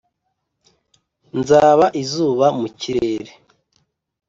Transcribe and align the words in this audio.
nzaba 1.39 1.85
izuba 2.01 2.47
mu 2.59 2.67
kirere 2.79 3.33